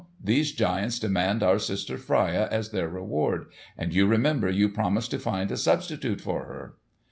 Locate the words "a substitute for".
5.51-6.45